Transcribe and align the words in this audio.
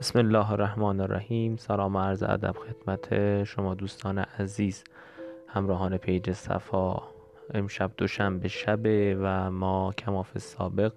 بسم 0.00 0.18
الله 0.18 0.52
الرحمن 0.52 1.00
الرحیم. 1.00 1.56
سلام 1.56 1.96
و 1.96 1.98
عرض 1.98 2.22
ادب 2.22 2.52
خدمت 2.52 3.44
شما 3.44 3.74
دوستان 3.74 4.18
عزیز 4.18 4.84
همراهان 5.46 5.96
پیج 5.96 6.32
صفا. 6.32 7.02
امشب 7.54 7.90
دوشنبه 7.96 8.48
شبه 8.48 9.16
و 9.20 9.50
ما 9.50 9.92
کماف 9.92 10.38
سابق 10.38 10.92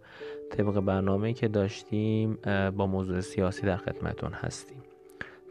طبق 0.52 0.80
برنامه 0.80 1.34
که 1.34 1.48
داشتیم 1.48 2.38
با 2.78 2.88
موضوع 2.88 3.22
سیاسی 3.22 3.62
در 3.62 3.78
خدمتون 3.78 4.34
هستیم 4.34 4.84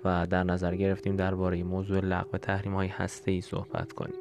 و 0.04 0.26
در 0.26 0.44
نظر 0.44 0.74
گرفتیم 0.74 1.16
درباره 1.16 1.62
موضوع 1.64 2.00
لغو 2.00 2.38
تحریم 2.38 2.74
های 2.74 2.88
هسته 2.88 3.30
ای 3.30 3.40
صحبت 3.40 3.92
کنیم. 3.92 4.20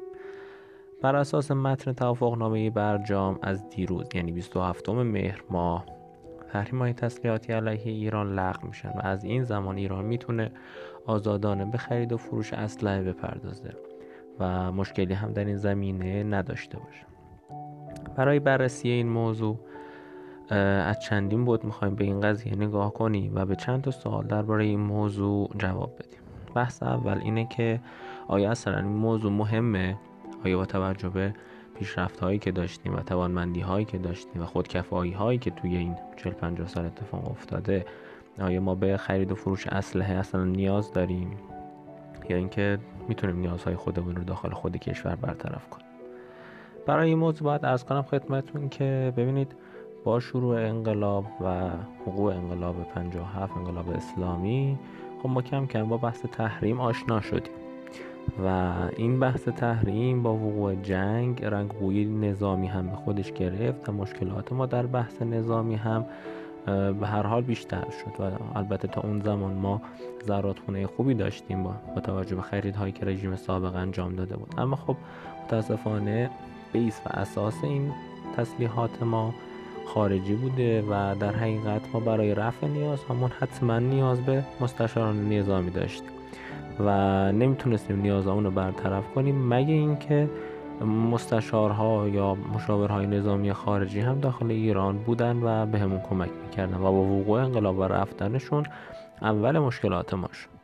بر 1.02 1.16
اساس 1.16 1.50
متن 1.50 1.92
توافقنامه 1.92 2.70
برجام 2.70 3.38
از 3.42 3.70
دیروز 3.70 4.06
یعنی 4.14 4.32
27 4.32 4.88
مهر 4.88 5.42
ماه 5.50 5.99
تحریم 6.52 6.78
های 6.78 6.92
تسلیحاتی 6.92 7.52
علیه 7.52 7.92
ایران 7.92 8.34
لغو 8.34 8.66
میشن 8.66 8.88
و 8.88 9.00
از 9.02 9.24
این 9.24 9.42
زمان 9.44 9.76
ایران 9.76 10.04
می‌تونه 10.04 10.50
آزادانه 11.06 11.64
به 11.64 11.78
خرید 11.78 12.12
و 12.12 12.16
فروش 12.16 12.52
اسلحه 12.52 13.02
بپردازه 13.02 13.70
و 14.40 14.72
مشکلی 14.72 15.14
هم 15.14 15.32
در 15.32 15.44
این 15.44 15.56
زمینه 15.56 16.22
نداشته 16.24 16.78
باشه. 16.78 17.06
برای 18.16 18.40
بررسی 18.40 18.88
این 18.88 19.08
موضوع 19.08 19.58
از 20.50 21.00
چندین 21.00 21.44
بود 21.44 21.64
می‌خوایم 21.64 21.94
به 21.94 22.04
این 22.04 22.20
قضیه 22.20 22.56
نگاه 22.56 22.92
کنیم 22.92 23.32
و 23.34 23.44
به 23.46 23.56
چند 23.56 23.82
تا 23.82 23.90
سوال 23.90 24.26
درباره 24.26 24.64
این 24.64 24.80
موضوع 24.80 25.50
جواب 25.58 25.94
بدیم. 25.98 26.20
بحث 26.54 26.82
اول 26.82 27.18
اینه 27.18 27.46
که 27.46 27.80
آیا 28.28 28.50
اصلا 28.50 28.76
این 28.76 28.86
موضوع 28.86 29.32
مهمه؟ 29.32 29.96
آیا 30.44 30.56
با 30.56 30.66
توجه 30.66 31.08
به 31.08 31.34
پیشرفت 31.80 32.20
هایی 32.20 32.38
که 32.38 32.52
داشتیم 32.52 32.94
و 32.94 33.00
توانمندی 33.00 33.60
هایی 33.60 33.84
که 33.84 33.98
داشتیم 33.98 34.42
و 34.42 34.46
خودکفایی 34.46 35.12
هایی 35.12 35.38
که 35.38 35.50
توی 35.50 35.76
این 35.76 35.96
40 36.16 36.32
50 36.32 36.68
سال 36.68 36.84
اتفاق 36.84 37.30
افتاده 37.30 37.84
آیا 38.40 38.60
ما 38.60 38.74
به 38.74 38.96
خرید 38.96 39.32
و 39.32 39.34
فروش 39.34 39.66
اسلحه 39.66 40.14
اصلا 40.14 40.44
نیاز 40.44 40.92
داریم؟ 40.92 41.36
یا 42.28 42.36
اینکه 42.36 42.78
می‌تونیم 43.08 43.36
نیازهای 43.36 43.76
خودمون 43.76 44.16
رو 44.16 44.24
داخل 44.24 44.50
خود 44.50 44.76
کشور 44.76 45.14
برطرف 45.14 45.68
کنیم؟ 45.68 45.86
برای 46.86 47.08
این 47.08 47.18
موضوع 47.18 47.44
باید 47.44 47.64
ارز 47.64 47.84
کنم 47.84 48.02
خدمتتون 48.02 48.68
که 48.68 49.12
ببینید 49.16 49.52
با 50.04 50.20
شروع 50.20 50.56
انقلاب 50.56 51.24
و 51.40 51.70
حقوق 52.06 52.26
انقلاب 52.26 52.84
57 52.94 53.56
انقلاب 53.56 53.90
اسلامی 53.90 54.78
خب 55.22 55.28
ما 55.28 55.42
کم 55.42 55.66
کم 55.66 55.88
با 55.88 55.96
بحث 55.96 56.22
تحریم 56.22 56.80
آشنا 56.80 57.20
شدیم. 57.20 57.59
و 58.46 58.72
این 58.96 59.20
بحث 59.20 59.48
تحریم 59.48 60.22
با 60.22 60.34
وقوع 60.34 60.74
جنگ 60.74 61.44
رنگبوی 61.44 62.04
نظامی 62.04 62.66
هم 62.66 62.86
به 62.86 62.96
خودش 62.96 63.32
گرفت 63.32 63.88
و 63.88 63.92
مشکلات 63.92 64.52
ما 64.52 64.66
در 64.66 64.86
بحث 64.86 65.22
نظامی 65.22 65.74
هم 65.74 66.06
به 67.00 67.06
هر 67.06 67.22
حال 67.22 67.42
بیشتر 67.42 67.84
شد 67.90 68.20
و 68.20 68.58
البته 68.58 68.88
تا 68.88 69.00
اون 69.00 69.20
زمان 69.20 69.54
ما 69.54 69.82
زراتخونه 70.26 70.86
خوبی 70.86 71.14
داشتیم 71.14 71.62
با, 71.62 71.74
با 71.94 72.00
توجه 72.00 72.36
به 72.36 72.42
خریدهایی 72.42 72.92
که 72.92 73.06
رژیم 73.06 73.36
سابق 73.36 73.76
انجام 73.76 74.14
داده 74.14 74.36
بود. 74.36 74.54
اما 74.58 74.76
خب 74.76 74.96
متاسفانه 75.44 76.30
بیس 76.72 77.00
و 77.06 77.08
اساس 77.08 77.54
این 77.64 77.92
تسلیحات 78.36 79.02
ما 79.02 79.34
خارجی 79.86 80.34
بوده 80.34 80.82
و 80.82 81.14
در 81.20 81.32
حقیقت 81.36 81.82
ما 81.94 82.00
برای 82.00 82.34
رفع 82.34 82.66
نیاز 82.66 82.98
همون 83.08 83.30
حتما 83.40 83.78
نیاز 83.78 84.20
به 84.20 84.44
مستشاران 84.60 85.32
نظامی 85.32 85.70
داشتیم. 85.70 86.19
و 86.86 86.90
نمی‌تونستیم 87.32 88.00
نیازمون 88.00 88.44
رو 88.44 88.50
برطرف 88.50 89.04
کنیم 89.14 89.48
مگه 89.48 89.74
اینکه 89.74 90.30
مستشارها 91.10 92.08
یا 92.08 92.34
مشاورهای 92.34 93.06
نظامی 93.06 93.52
خارجی 93.52 94.00
هم 94.00 94.20
داخل 94.20 94.50
ایران 94.50 94.98
بودن 94.98 95.42
و 95.42 95.66
به 95.66 95.78
کمک 95.78 96.30
می‌کردن 96.44 96.74
و 96.74 96.78
با 96.78 96.92
وقوع 96.92 97.40
انقلاب 97.40 97.78
و 97.78 97.84
رفتنشون 97.84 98.66
اول 99.22 99.58
مشکلات 99.58 100.14
ما 100.14 100.28
شد. 100.32 100.60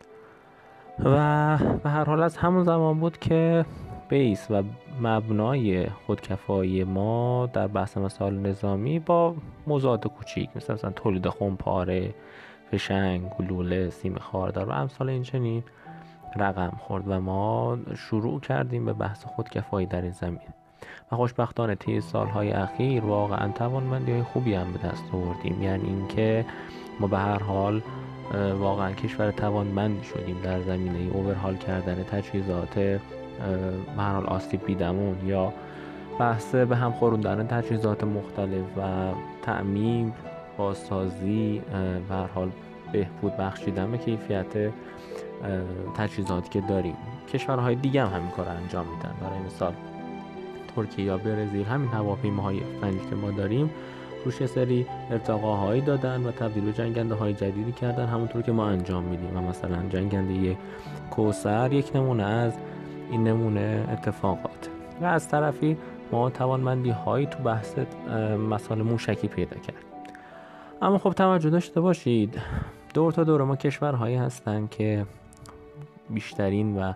و 1.05 1.59
به 1.83 1.91
هر 1.91 2.05
حال 2.05 2.23
از 2.23 2.37
همون 2.37 2.65
زمان 2.65 3.01
بود 3.01 3.19
که 3.19 3.65
بیس 4.09 4.47
و 4.51 4.63
مبنای 5.01 5.87
خودکفایی 5.87 6.85
ما 6.85 7.49
در 7.53 7.67
بحث 7.67 7.97
مسائل 7.97 8.35
نظامی 8.35 8.99
با 8.99 9.35
موضوعات 9.67 10.09
کوچیک 10.09 10.51
مثل 10.57 10.73
مثلا 10.73 10.91
تولید 10.91 11.29
خونپاره 11.29 12.15
فشنگ 12.71 13.29
گلوله 13.29 13.91
سیم 13.91 14.15
خاردار 14.19 14.69
و 14.69 14.73
امثال 14.73 15.09
این 15.09 15.23
چنین 15.23 15.63
رقم 16.37 16.73
خورد 16.81 17.05
و 17.09 17.21
ما 17.21 17.79
شروع 17.97 18.41
کردیم 18.41 18.85
به 18.85 18.93
بحث 18.93 19.25
خودکفایی 19.25 19.87
در 19.87 20.03
این 20.03 20.11
زمین. 20.11 20.39
و 21.13 21.17
خوشبختانه 21.17 21.75
طی 21.75 22.01
سالهای 22.01 22.53
اخیر 22.53 23.05
واقعا 23.05 23.53
توانمندی 23.53 24.13
های 24.13 24.23
خوبی 24.23 24.55
هم 24.55 24.73
به 24.73 24.79
دست 24.89 25.05
آوردیم. 25.13 25.63
یعنی 25.63 25.89
اینکه 25.89 26.45
ما 27.01 27.07
به 27.07 27.19
هر 27.19 27.43
حال 27.43 27.83
واقعا 28.59 28.93
کشور 28.93 29.31
توانمندی 29.31 30.05
شدیم 30.05 30.37
در 30.43 30.63
زمینه 30.63 31.15
اوورهال 31.15 31.57
کردن 31.57 32.03
تجهیزات 32.03 32.75
به 32.75 33.01
هر 33.99 34.13
حال 34.13 34.27
آسیب 34.27 34.67
بیدمون 34.67 35.17
یا 35.27 35.53
بحث 36.19 36.55
به 36.55 36.77
هم 36.77 36.93
خوروندن 36.93 37.47
تجهیزات 37.47 38.05
مختلف 38.05 38.65
و 38.79 39.13
تعمیم 39.43 40.15
بازسازی 40.57 41.63
به 42.09 42.15
هر 42.15 42.27
حال 42.27 42.51
بهبود 42.93 43.37
بخشیدن 43.37 43.91
به 43.91 43.99
کیفیت 43.99 44.73
تجهیزاتی 45.97 46.49
که 46.49 46.61
داریم. 46.61 46.97
کشورهای 47.33 47.75
دیگه 47.75 48.07
هم 48.07 48.17
همین 48.17 48.31
کار 48.31 48.49
انجام 48.49 48.87
میدن. 48.87 49.15
برای 49.21 49.39
مثال 49.47 49.73
ترکیه 50.77 51.05
یا 51.05 51.19
برزیل 51.19 51.65
همین 51.65 51.89
هواپیماهای 51.89 52.61
فنی 52.81 53.01
که 53.11 53.17
ما 53.17 53.31
داریم 53.31 53.71
روش 54.25 54.47
سری 54.47 54.87
ارتقاهایی 55.11 55.81
دادن 55.81 56.27
و 56.27 56.31
تبدیل 56.31 56.65
به 56.65 56.73
جنگنده 56.73 57.15
های 57.15 57.35
جدیدی 57.35 57.73
کردن 57.73 58.07
همونطور 58.07 58.43
که 58.43 58.53
ما 58.53 58.67
انجام 58.67 59.05
میدیم. 59.05 59.37
و 59.37 59.41
مثلا 59.41 59.89
جنگنده 59.89 60.57
کوسر 61.11 61.73
یک 61.73 61.97
نمونه 61.97 62.23
از 62.23 62.53
این 63.11 63.25
نمونه 63.25 63.89
اتفاقات. 63.93 64.69
و 65.01 65.05
از 65.05 65.29
طرفی 65.29 65.77
ما 66.13 66.31
توانمندی 66.31 66.91
هایی 66.91 67.27
تو 67.27 67.39
بحث 67.39 67.75
مسائل 68.51 68.83
موشکی 68.83 69.29
پیدا 69.29 69.57
کرد. 69.57 69.85
اما 70.83 70.99
خب 70.99 71.13
توجه 71.13 71.51
داشته 71.51 71.81
باشید. 71.81 72.41
دور 72.95 73.13
تا 73.13 73.25
دور 73.25 73.45
ما 73.45 73.57
کشورهایی 73.57 74.17
هستند 74.17 74.71
که 74.71 75.07
بیشترین 76.11 76.79
و 76.79 76.93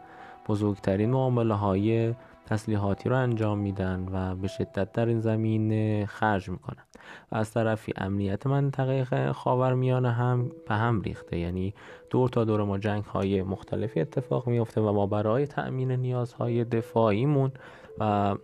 بزرگترین 0.49 1.11
معامله 1.11 1.55
های 1.55 2.15
تسلیحاتی 2.47 3.09
رو 3.09 3.17
انجام 3.17 3.59
میدن 3.59 4.09
و 4.13 4.37
به 4.37 4.49
شدت 4.49 4.93
در 4.93 5.07
این 5.07 5.21
زمین 5.21 6.07
خرج 6.07 6.49
می‌کنن. 6.49 6.85
و 7.33 7.37
از 7.37 7.53
طرفی 7.53 7.93
امنیت 7.97 8.47
منطقه 8.47 9.33
خاورمیانه 9.33 10.11
هم 10.11 10.51
به 10.69 10.75
هم 10.75 11.01
ریخته. 11.01 11.39
یعنی 11.39 11.75
دور 12.11 12.29
تا 12.29 12.45
دور 12.45 12.65
ما 12.65 12.79
جنگ 12.79 13.05
های 13.05 13.43
مختلفی 13.43 14.01
اتفاق 14.01 14.47
میفته 14.47 14.81
و 14.81 14.93
ما 14.93 15.07
برای 15.07 15.47
تأمین 15.47 15.93
نیازهای 15.93 16.65
دفاعیمون 16.65 17.53
و 17.99 18.37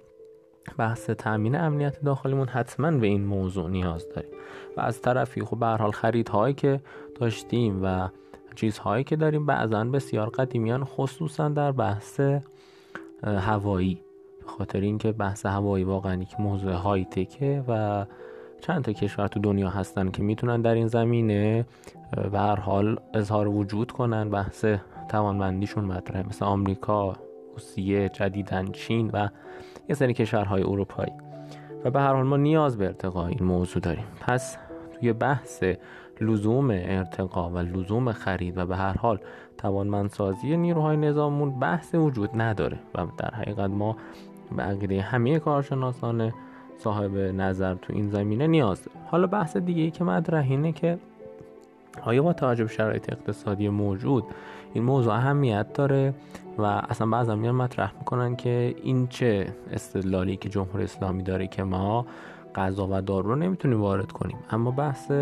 بحث 0.78 1.10
تأمین 1.10 1.56
امنیت 1.56 2.00
داخلیمون 2.00 2.48
حتما 2.48 2.90
به 2.90 3.06
این 3.06 3.24
موضوع 3.24 3.70
نیاز 3.70 4.08
داریم. 4.14 4.32
و 4.76 4.80
از 4.80 5.02
طرفی 5.02 5.40
خب 5.40 5.58
به 5.58 5.66
حال 5.66 5.90
خریدهایی 5.90 6.54
که 6.54 6.80
داشتیم 7.20 7.80
و 7.82 8.08
چیزهایی 8.56 9.04
که 9.04 9.16
داریم. 9.16 9.46
بعضا 9.46 9.84
بسیار 9.84 10.28
قدیمیان 10.28 10.84
خصوصا 10.84 11.48
در 11.48 11.72
بحث 11.72 12.20
هوایی. 13.24 14.00
به 14.40 14.52
خاطر 14.52 14.80
اینکه 14.80 15.12
بحث 15.12 15.46
هوایی 15.46 15.84
واقعا 15.84 16.22
یک 16.22 16.40
موضوع 16.40 16.72
های 16.72 17.04
تکه 17.04 17.64
و 17.68 18.04
چند 18.60 18.84
تا 18.84 18.92
کشور 18.92 19.28
تو 19.28 19.40
دنیا 19.40 19.68
هستن 19.68 20.10
که 20.10 20.22
می‌تونن 20.22 20.62
در 20.62 20.74
این 20.74 20.86
زمینه 20.86 21.66
به 22.32 22.38
هر 22.38 22.60
حال 22.60 23.00
اظهار 23.14 23.48
وجود 23.48 23.92
کنن. 23.92 24.30
بحث 24.30 24.64
توانمندیشون 25.08 25.84
مطرحه. 25.84 26.28
مثل 26.28 26.44
آمریکا 26.44 27.16
روسیه 27.52 28.08
جدیدن 28.08 28.72
چین 28.72 29.10
و 29.12 29.28
یه 29.88 29.94
سری 29.94 30.14
کشورهای 30.14 30.62
اروپایی. 30.62 31.12
و 31.84 31.90
به 31.90 32.00
هر 32.00 32.14
حال 32.14 32.26
ما 32.26 32.36
نیاز 32.36 32.78
به 32.78 32.86
ارتقا 32.86 33.26
این 33.26 33.44
موضوع 33.44 33.82
داریم. 33.82 34.04
پس 34.20 34.56
توی 34.92 35.12
بحث 35.12 35.64
لزوم 36.20 36.70
ارتقا 36.70 37.50
و 37.50 37.58
لزوم 37.58 38.12
خرید 38.12 38.58
و 38.58 38.66
به 38.66 38.76
هر 38.76 38.98
حال 38.98 39.18
توانمندسازی 39.58 40.56
نیروهای 40.56 40.96
نظاممون 40.96 41.58
بحث 41.58 41.94
وجود 41.94 42.30
نداره 42.34 42.78
و 42.94 43.06
در 43.18 43.34
حقیقت 43.34 43.70
ما 43.70 43.96
به 44.56 44.62
عقیده 44.62 45.00
همه 45.00 45.38
کارشناسان 45.38 46.32
صاحب 46.78 47.16
نظر 47.16 47.74
تو 47.74 47.92
این 47.92 48.10
زمینه 48.10 48.46
نیاز 48.46 48.84
داریم. 48.84 49.00
حالا 49.06 49.26
بحث 49.26 49.56
دیگه 49.56 49.82
ای 49.82 49.90
که 49.90 50.04
مطرح 50.04 50.44
اینه 50.50 50.72
که 50.72 50.98
آیا 52.02 52.22
با 52.22 52.32
توجه 52.32 52.66
شرایط 52.66 53.12
اقتصادی 53.12 53.68
موجود 53.68 54.24
این 54.74 54.84
موضوع 54.84 55.14
اهمیت 55.14 55.72
داره 55.72 56.14
و 56.58 56.62
اصلا 56.62 57.06
بعضا 57.06 57.36
میان 57.36 57.54
مطرح 57.54 57.92
می‌کنن 57.98 58.36
که 58.36 58.74
این 58.82 59.06
چه 59.06 59.48
استدلالی 59.72 60.36
که 60.36 60.48
جمهوری 60.48 60.84
اسلامی 60.84 61.22
داره 61.22 61.46
که 61.46 61.62
ما 61.62 62.06
غذا 62.54 62.88
و 62.90 63.02
دارو 63.02 63.28
رو 63.28 63.36
نمی‌تونیم 63.36 63.80
وارد 63.80 64.12
کنیم. 64.12 64.36
اما 64.50 64.70
بحث 64.70 65.12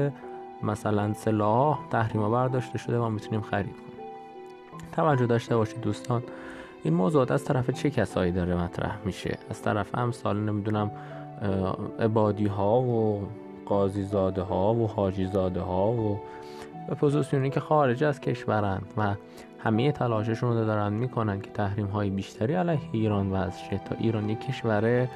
مثلا 0.64 1.12
سلاح 1.12 1.78
تحریما 1.90 2.30
برداشته 2.30 2.78
شده 2.78 2.98
و 2.98 3.08
می‌تونیم 3.08 3.40
خرید 3.40 3.72
کنیم. 3.72 4.08
توجه 4.92 5.26
داشته 5.26 5.56
باشید 5.56 5.80
دوستان 5.80 6.22
این 6.84 6.94
موضوعات 6.94 7.30
از 7.30 7.44
طرف 7.44 7.70
چه 7.70 7.90
کسایی 7.90 8.32
داره 8.32 8.54
مطرح 8.54 8.98
میشه؟ 9.04 9.38
از 9.50 9.62
طرف 9.62 9.94
امثال 9.94 10.36
نمی‌دونم 10.40 10.90
عبادی 12.00 12.46
ها 12.46 12.80
و 12.80 13.28
قاضی 13.66 14.02
زاده 14.02 14.42
ها 14.42 14.74
و 14.74 14.88
حاجی 14.88 15.26
زاده 15.26 15.60
ها 15.60 15.92
و 15.92 16.20
به 16.88 16.94
پوزیسیونی 16.94 17.50
که 17.50 17.60
خارج 17.60 18.04
از 18.04 18.20
کشورند 18.20 18.86
و 18.96 19.14
همه 19.58 19.92
تلاششون 19.92 20.56
رو 20.56 20.64
دارن 20.64 20.92
می‌کنن 20.92 21.40
که 21.40 21.50
تحریم 21.50 21.86
های 21.86 22.10
بیشتری 22.10 22.54
علیه 22.54 22.80
ایران 22.92 23.32
وضع 23.32 23.58
شه 23.70 23.78
تا 23.78 23.96
ایران 23.98 24.30
یک 24.30 24.40
کشور 24.40 25.08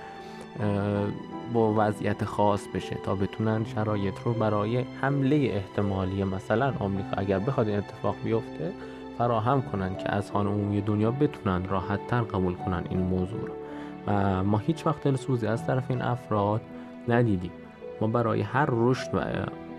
با 1.53 1.75
وضعیت 1.77 2.25
خاص 2.25 2.67
بشه 2.75 2.97
تا 3.05 3.15
بتونن 3.15 3.65
شرایط 3.65 4.15
رو 4.25 4.33
برای 4.33 4.85
حمله 5.01 5.37
احتمالی 5.37 6.25
مثلا 6.25 6.73
آمریکا 6.79 7.17
اگر 7.17 7.39
بخواد 7.39 7.69
این 7.69 7.79
اتفاق 7.79 8.17
بیفته 8.25 8.73
فراهم 9.19 9.63
کنن 9.63 9.97
که 9.97 10.13
از 10.13 10.31
خان 10.31 10.47
عمومی 10.47 10.81
دنیا 10.81 11.11
بتونن 11.11 11.69
راحت 11.69 12.07
تر 12.07 12.21
قبول 12.21 12.55
کنن 12.55 12.85
این 12.91 13.01
موضوع 13.01 13.41
رو. 13.41 13.55
و 14.07 14.45
ما 14.45 14.59
هیچ 14.59 14.87
وقت 14.87 15.03
دلسوزی 15.03 15.47
از 15.47 15.67
طرف 15.67 15.91
این 15.91 16.03
افراد 16.03 16.61
ندیدیم. 17.09 17.51
ما 18.01 18.07
برای 18.07 18.41
هر 18.41 18.67
رشد 18.71 19.11
و 19.15 19.21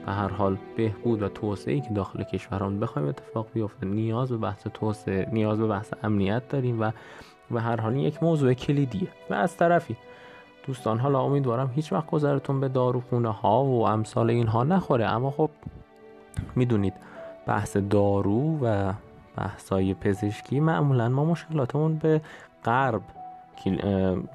به 0.05 0.11
هر 0.11 0.27
حال 0.27 0.57
بهبود 0.77 1.21
و 1.21 1.29
توسعه 1.29 1.79
که 1.79 1.89
داخل 1.89 2.23
کشوران 2.23 2.79
بخوایم 2.79 3.07
اتفاق 3.07 3.47
بیفته 3.53 3.85
نیاز 3.85 4.29
به 4.29 4.37
بحث 4.37 4.67
توسعه 4.73 5.29
نیاز 5.31 5.59
به 5.59 5.67
بحث 5.67 5.93
امنیت 6.03 6.47
داریم 6.47 6.81
و 6.81 6.91
به 7.51 7.61
هر 7.61 7.81
حال 7.81 7.95
یک 7.95 8.23
موضوع 8.23 8.53
کلیدیه. 8.53 9.07
و 9.29 9.33
از 9.33 9.57
طرفی 9.57 9.95
دوستان 10.67 10.99
حالا 10.99 11.21
امیدوارم 11.21 11.71
هیچ 11.75 11.93
وقت 11.93 12.07
گذرتون 12.07 12.59
به 12.59 12.67
داروخونه 12.67 13.29
ها 13.29 13.63
و 13.63 13.87
امثال 13.87 14.29
اینها 14.29 14.63
نخوره. 14.63 15.05
اما 15.05 15.31
خب 15.31 15.49
می‌دونید 16.55 16.93
بحث 17.45 17.77
دارو 17.77 18.57
و 18.61 18.93
بحثای 19.37 19.93
پزشکی 19.93 20.59
معمولا 20.59 21.09
ما 21.09 21.25
مشکلاتمون 21.25 21.95
به 21.95 22.21
غرب 22.65 23.01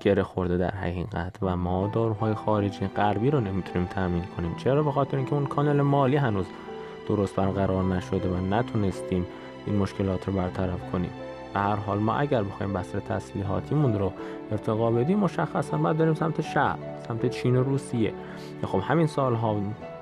گره 0.01 0.23
خورده 0.23 0.57
در 0.57 0.71
حقیقت 0.71 1.37
و 1.43 1.57
ما 1.57 1.91
داروهای 1.93 2.35
خارجی 2.35 2.87
غربی 2.87 3.31
رو 3.31 3.41
نمی‌تونیم 3.41 3.89
تامین 3.89 4.25
کنیم. 4.37 4.57
چرا؟ 4.57 4.83
به 4.83 4.93
خاطر 4.93 5.17
اینکه 5.17 5.35
اون 5.35 5.47
کانال 5.47 5.83
مالی 5.83 6.17
هنوز 6.17 6.47
درست 7.09 7.37
برقرار 7.37 7.85
نشده 7.85 8.29
و 8.29 8.37
نتونستیم 8.37 9.27
این 9.67 9.77
مشکلات 9.77 10.29
رو 10.29 10.33
برطرف 10.33 10.91
کنیم. 10.93 11.11
به 11.55 11.61
هر 11.61 11.77
حال 11.77 11.99
ما 11.99 12.15
اگر 12.15 12.43
بخوایم 12.43 12.73
بسر 12.73 13.01
تسلیحاتیمون 13.01 13.99
رو 13.99 14.13
ارتقا 14.51 14.91
بدیم 14.91 15.19
مشخصا 15.19 15.77
باید 15.77 15.97
بریم 15.97 16.15
سمت 16.15 16.41
شرق 16.41 16.79
سمت 17.09 17.27
چین 17.27 17.57
و 17.57 17.63
روسیه. 17.63 18.13
خب 18.67 18.83
همین 18.89 19.07
سالها 19.07 19.61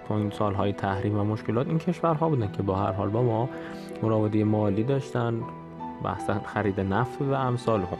تو 0.08 0.14
این 0.14 0.30
سالهای 0.30 0.72
تحریم 0.72 1.18
و 1.18 1.24
مشکلات 1.24 1.66
این 1.66 1.78
کشورها 1.78 2.28
بودن 2.28 2.52
که 2.52 2.62
با 2.62 2.76
هر 2.76 2.92
حال 2.92 3.08
با 3.08 3.22
ما 3.22 3.48
مراوده 4.02 4.44
مالی 4.44 4.84
داشتن 4.84 5.40
بحثا 6.04 6.40
خرید 6.44 6.80
نفت 6.80 7.22
و 7.22 7.32
امثال 7.32 7.80
هم 7.80 7.98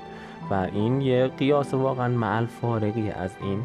و 0.51 0.69
این 0.73 1.01
یه 1.01 1.27
قیاس 1.27 1.75
واقعا 1.75 2.09
معل 2.09 2.47
فارقی 2.47 3.11
از 3.11 3.31
این 3.41 3.63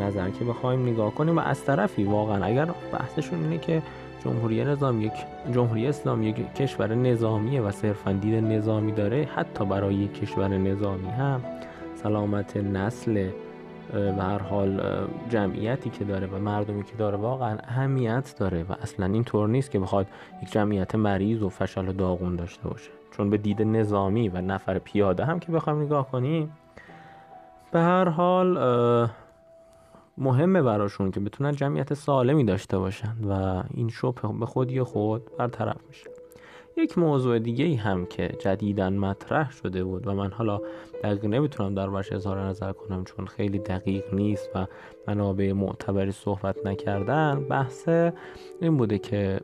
نظر 0.00 0.30
که 0.30 0.44
بخوایم 0.44 0.88
نگاه 0.88 1.14
کنیم 1.14 1.36
و 1.36 1.40
از 1.40 1.64
طرفی 1.64 2.04
واقعا 2.04 2.44
اگر 2.44 2.68
بحثشون 2.92 3.42
اینه 3.42 3.58
که 3.58 3.82
جمهوری 4.24 4.64
نظام 4.64 5.00
یک 5.00 5.12
جمهوری 5.52 5.86
اسلامی 5.86 6.26
یک 6.26 6.54
کشور 6.54 6.94
نظامیه 6.94 7.60
و 7.60 7.70
صرفا 7.70 8.12
دید 8.12 8.34
نظامی 8.34 8.92
داره 8.92 9.28
حتی 9.34 9.64
برای 9.64 9.94
یک 9.94 10.20
کشور 10.20 10.48
نظامی 10.48 11.08
هم 11.08 11.40
سلامت 11.94 12.56
نسل 12.56 13.28
و 13.94 14.22
هر 14.22 14.38
حال 14.38 14.80
جمعیتی 15.28 15.90
که 15.90 16.04
داره 16.04 16.26
و 16.26 16.38
مردمی 16.38 16.84
که 16.84 16.96
داره 16.98 17.16
واقعا 17.16 17.58
اهمیت 17.58 18.34
داره 18.38 18.62
و 18.62 18.72
اصلا 18.82 19.06
این 19.06 19.24
طور 19.24 19.48
نیست 19.48 19.70
که 19.70 19.78
بخواد 19.78 20.06
یک 20.42 20.52
جمعیت 20.52 20.94
مریض 20.94 21.42
و 21.42 21.48
فشل 21.48 21.88
و 21.88 21.92
داغون 21.92 22.36
داشته 22.36 22.68
باشه. 22.68 22.90
چون 23.10 23.30
به 23.30 23.36
دید 23.36 23.62
نظامی 23.62 24.28
و 24.28 24.40
نفر 24.40 24.78
پیاده 24.78 25.24
هم 25.24 25.38
که 25.38 25.52
بخوایم 25.52 25.80
نگاه 25.80 26.10
کنیم 26.10 26.52
به 27.72 27.80
هر 27.80 28.08
حال 28.08 28.58
مهمه 30.18 30.62
براشون 30.62 31.10
که 31.10 31.20
بتونن 31.20 31.52
جمعیت 31.52 31.94
سالمی 31.94 32.44
داشته 32.44 32.78
باشن 32.78 33.16
و 33.28 33.62
این 33.74 33.88
شبه 33.88 34.38
به 34.40 34.46
خودی 34.46 34.82
خود 34.82 35.36
برطرف 35.38 35.76
میشه 35.88 36.10
یک 36.78 36.98
موضوع 36.98 37.38
دیگه 37.38 37.64
ای 37.64 37.74
هم 37.74 38.06
که 38.06 38.28
جدیدن 38.38 38.96
مطرح 38.96 39.52
شده 39.52 39.84
بود 39.84 40.06
و 40.06 40.14
من 40.14 40.30
حالا 40.30 40.60
دقیق 41.04 41.24
نمی‌تونم 41.24 41.74
در 41.74 41.90
برش 41.90 42.12
اظهار 42.12 42.40
نظر 42.40 42.72
کنم 42.72 43.04
چون 43.04 43.26
خیلی 43.26 43.58
دقیق 43.58 44.14
نیست 44.14 44.50
و 44.54 44.66
منابع 45.08 45.52
معتبری 45.52 46.12
صحبت 46.12 46.66
نکردن 46.66 47.44
بحث 47.48 47.88
این 48.60 48.76
بوده 48.76 48.98
که 48.98 49.40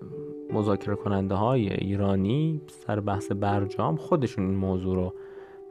مذاکره 0.52 0.94
کننده 0.94 1.34
های 1.34 1.72
ایرانی 1.72 2.60
سر 2.68 3.00
بحث 3.00 3.32
برجام 3.32 3.96
خودشون 3.96 4.44
این 4.44 4.56
موضوع 4.56 4.96
رو 4.96 5.14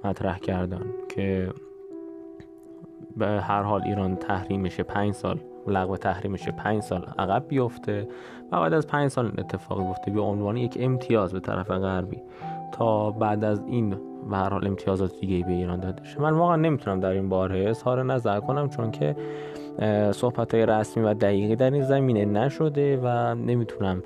مطرح 0.04 0.40
کردن 0.40 0.86
که 1.10 1.50
به 3.18 3.26
هر 3.26 3.62
حال 3.62 3.82
ایران 3.86 4.16
تحریمش 4.16 4.80
پنج 4.80 5.14
سال 5.14 5.40
لغو 5.68 5.98
تحریمش 5.98 6.50
پنج 6.50 6.82
سال 6.82 7.06
عقب 7.20 7.48
بیفته 7.48 8.08
و 8.52 8.60
بعد 8.60 8.74
از 8.74 8.88
پنج 8.88 9.12
سال 9.12 9.32
اتفاقی 9.38 9.84
بیفته 9.84 10.12
به 10.12 10.22
عنوان 10.22 10.58
یک 10.58 10.78
امتیاز 10.80 11.34
به 11.34 11.40
طرف 11.40 11.72
غربی 11.72 12.22
تا 12.72 13.12
بعد 13.12 13.44
از 13.44 13.64
این 13.68 13.90
به 14.30 14.38
هر 14.38 14.50
حال 14.50 14.68
امتیازات 14.68 15.20
دیگه 15.20 15.46
به 15.46 15.52
ایران 15.52 15.80
داده 15.80 16.04
شه. 16.04 16.22
من 16.22 16.34
واقعا 16.34 16.56
نمی‌تونم 16.56 17.00
در 17.00 17.10
این 17.10 17.30
باره 17.30 17.70
اظهار 17.70 18.04
نظر 18.04 18.40
کنم 18.40 18.70
چون 18.70 18.92
که 18.92 19.16
صحبت 20.12 20.54
های 20.54 20.66
رسمی 20.66 21.04
و 21.04 21.14
دقیقی 21.14 21.56
در 21.56 21.72
این 21.72 21.84
زمینه 21.84 22.26
نشده 22.26 23.00
و 23.04 23.36
نمی‌تونم 23.36 24.04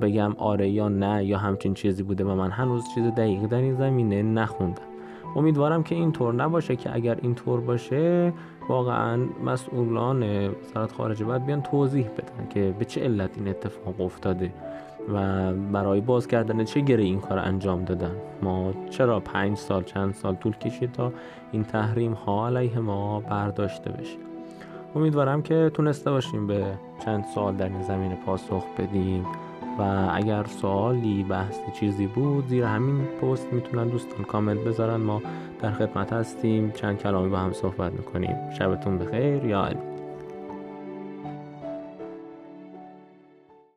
بگم 0.00 0.34
آره 0.38 0.68
یا 0.68 0.88
نه 0.88 1.24
یا 1.24 1.38
همچین 1.38 1.74
چیزی 1.74 2.02
بوده 2.02 2.24
و 2.24 2.34
من 2.34 2.50
هنوز 2.50 2.84
چیز 2.94 3.04
دقیقی 3.06 3.46
در 3.46 3.58
این 3.58 3.74
زمینه 3.74 4.22
نخوندم. 4.22 4.93
امیدوارم 5.36 5.82
که 5.82 5.94
این 5.94 6.12
طور 6.12 6.34
نباشه 6.34 6.76
که 6.76 6.94
اگر 6.94 7.18
این 7.22 7.34
طور 7.34 7.60
باشه 7.60 8.32
واقعا 8.68 9.26
مسئولان 9.44 10.48
وزارت 10.48 10.92
خارجه 10.92 11.24
باید 11.24 11.46
بیان 11.46 11.62
توضیح 11.62 12.08
بدن 12.08 12.48
که 12.50 12.74
به 12.78 12.84
چه 12.84 13.00
علت 13.00 13.30
این 13.36 13.48
اتفاق 13.48 14.00
افتاده 14.00 14.52
و 15.14 15.52
برای 15.52 16.00
باز 16.00 16.26
کردن 16.28 16.64
چه 16.64 16.80
گره 16.80 17.02
این 17.02 17.20
کار 17.20 17.38
انجام 17.38 17.84
دادن. 17.84 18.16
ما 18.42 18.72
چرا 18.90 19.20
پنج 19.20 19.58
سال 19.58 19.82
چند 19.82 20.14
سال 20.14 20.34
طول 20.34 20.52
کشید 20.52 20.92
تا 20.92 21.12
این 21.52 21.64
تحریم 21.64 22.12
ها 22.12 22.46
علیه 22.46 22.78
ما 22.78 23.20
برداشته 23.20 23.90
بشه؟ 23.90 24.16
امیدوارم 24.94 25.42
که 25.42 25.70
تونسته 25.74 26.10
باشیم 26.10 26.46
به 26.46 26.64
چند 27.04 27.24
سال 27.34 27.56
در 27.56 27.68
این 27.68 27.82
زمین 27.82 28.14
پاسخ 28.26 28.64
بدیم. 28.78 29.26
و 29.78 30.08
اگر 30.12 30.44
سوالی 30.44 31.24
بحث 31.24 31.58
چیزی 31.80 32.06
بود 32.06 32.48
زیر 32.48 32.64
همین 32.64 33.04
پست 33.04 33.52
می‌تونن 33.52 33.88
دوستان 33.88 34.24
کامنت 34.24 34.58
بذارن. 34.58 34.96
ما 34.96 35.22
در 35.60 35.72
خدمت 35.72 36.12
هستیم. 36.12 36.70
چند 36.70 36.98
کلامی 36.98 37.28
با 37.28 37.38
هم 37.38 37.52
صحبت 37.52 37.92
می‌کنیم. 37.92 38.50
شبتون 38.58 38.98
بخیر. 38.98 39.44
یا 39.44 39.64